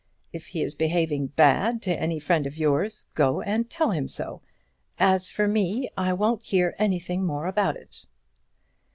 [0.33, 4.41] If he is behaving bad to any friend of yours, go and tell him so.
[4.97, 8.07] As for me, I won't hear anything more about it."